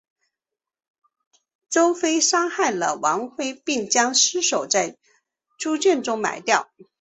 [1.69, 4.97] 周玘杀害了王恢并将尸首在
[5.59, 6.71] 猪圈中埋掉。